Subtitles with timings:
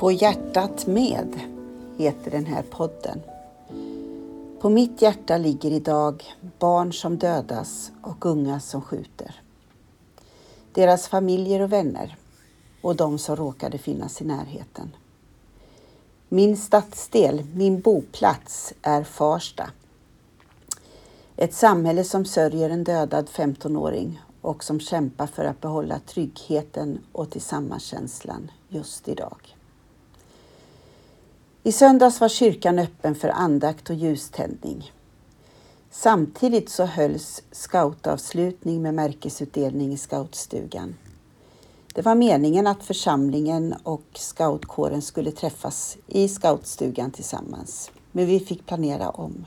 [0.00, 1.40] På hjärtat med
[1.96, 3.20] heter den här podden.
[4.60, 6.24] På mitt hjärta ligger idag
[6.58, 9.42] barn som dödas och unga som skjuter.
[10.72, 12.16] Deras familjer och vänner
[12.82, 14.96] och de som råkade finnas i närheten.
[16.28, 19.70] Min stadsdel, min boplats, är Farsta.
[21.36, 27.30] Ett samhälle som sörjer en dödad 15-åring och som kämpar för att behålla tryggheten och
[27.30, 29.56] tillsammanskänslan just idag.
[31.62, 34.92] I söndags var kyrkan öppen för andakt och ljuständning.
[35.90, 40.94] Samtidigt så hölls scoutavslutning med märkesutdelning i scoutstugan.
[41.94, 48.66] Det var meningen att församlingen och scoutkåren skulle träffas i scoutstugan tillsammans, men vi fick
[48.66, 49.46] planera om.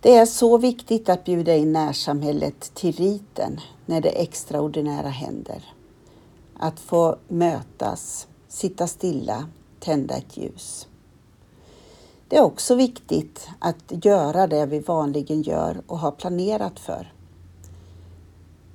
[0.00, 5.72] Det är så viktigt att bjuda in närsamhället till riten när det extraordinära händer.
[6.58, 9.48] Att få mötas, sitta stilla,
[9.84, 10.88] tända ett ljus.
[12.28, 17.12] Det är också viktigt att göra det vi vanligen gör och har planerat för.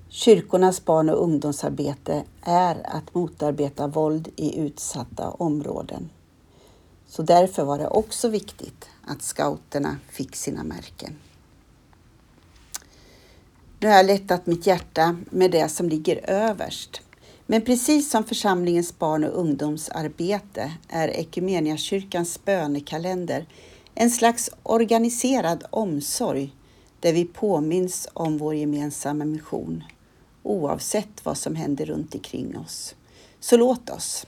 [0.09, 6.09] Kyrkornas barn och ungdomsarbete är att motarbeta våld i utsatta områden.
[7.07, 11.15] Så därför var det också viktigt att scouterna fick sina märken.
[13.79, 17.01] Nu har jag lättat mitt hjärta med det som ligger överst.
[17.51, 23.45] Men precis som församlingens barn och ungdomsarbete är Ekumeniakyrkans bönekalender
[23.95, 26.55] en slags organiserad omsorg
[26.99, 29.83] där vi påminns om vår gemensamma mission
[30.43, 32.95] oavsett vad som händer runt omkring oss.
[33.39, 34.25] Så låt oss.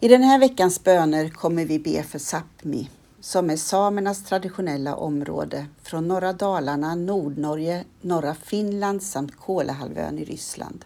[0.00, 2.88] I den här veckans böner kommer vi be för Sápmi
[3.20, 10.84] som är samernas traditionella område från norra Dalarna, Nordnorge, norra Finland samt Kolahalvön i Ryssland.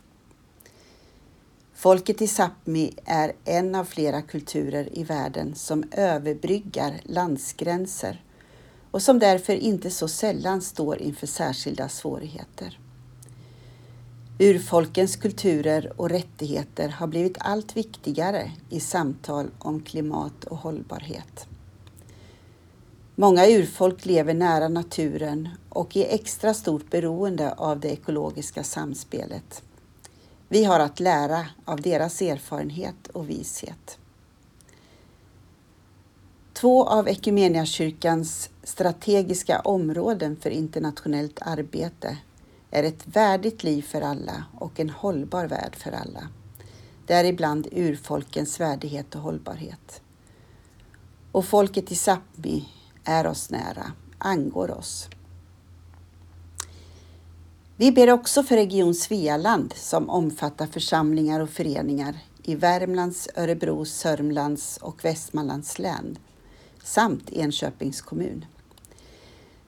[1.79, 8.23] Folket i Sápmi är en av flera kulturer i världen som överbryggar landsgränser
[8.91, 12.79] och som därför inte så sällan står inför särskilda svårigheter.
[14.39, 21.47] Urfolkens kulturer och rättigheter har blivit allt viktigare i samtal om klimat och hållbarhet.
[23.15, 29.63] Många urfolk lever nära naturen och är extra stort beroende av det ekologiska samspelet.
[30.51, 33.99] Vi har att lära av deras erfarenhet och vishet.
[36.53, 37.09] Två av
[37.65, 42.19] kyrkans strategiska områden för internationellt arbete
[42.71, 46.29] är ett värdigt liv för alla och en hållbar värld för alla.
[47.07, 50.03] Däribland urfolkens värdighet och hållbarhet.
[51.33, 52.65] Och folket i Sápmi
[53.05, 55.09] är oss nära, angår oss.
[57.81, 64.77] Vi ber också för Region Svealand som omfattar församlingar och föreningar i Värmlands, Örebro, Sörmlands
[64.77, 66.19] och Västmanlands län
[66.83, 68.45] samt Enköpings kommun.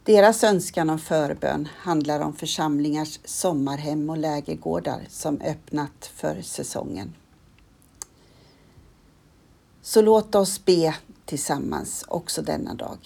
[0.04, 7.14] Deras önskan om förbön handlar om församlingars sommarhem och lägergårdar som öppnat för säsongen.
[9.82, 10.94] Så låt oss be
[11.24, 12.98] tillsammans också denna dag.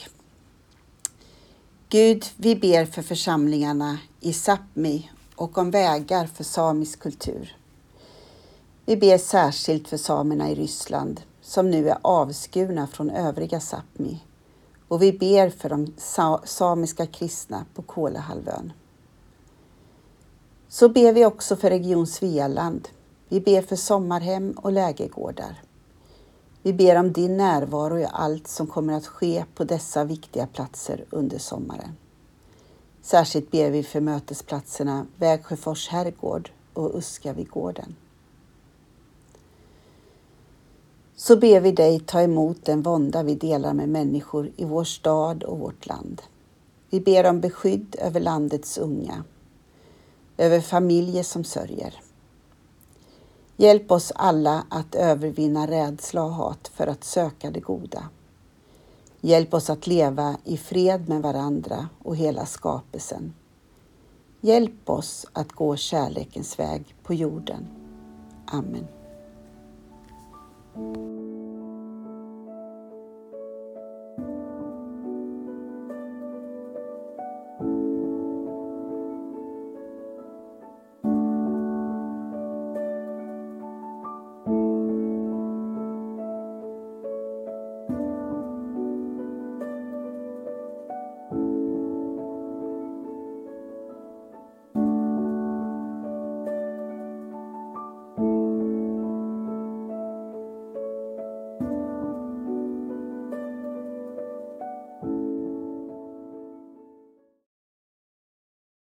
[1.94, 7.56] Gud, vi ber för församlingarna i Sápmi och om vägar för samisk kultur.
[8.86, 14.16] Vi ber särskilt för samerna i Ryssland som nu är avskurna från övriga Sápmi
[14.88, 15.94] och vi ber för de
[16.44, 18.72] samiska kristna på Kolahalvön.
[20.68, 22.88] Så ber vi också för Region Svealand.
[23.28, 25.62] Vi ber för sommarhem och lägergårdar.
[26.66, 31.04] Vi ber om din närvaro i allt som kommer att ske på dessa viktiga platser
[31.10, 31.96] under sommaren.
[33.02, 37.94] Särskilt ber vi för mötesplatserna Vägsjöfors herrgård och Uskavigården.
[41.16, 45.42] Så ber vi dig ta emot den vånda vi delar med människor i vår stad
[45.42, 46.22] och vårt land.
[46.90, 49.24] Vi ber om beskydd över landets unga,
[50.36, 52.03] över familjer som sörjer.
[53.56, 58.08] Hjälp oss alla att övervinna rädsla och hat för att söka det goda.
[59.20, 63.34] Hjälp oss att leva i fred med varandra och hela skapelsen.
[64.40, 67.66] Hjälp oss att gå kärlekens väg på jorden.
[68.46, 68.86] Amen.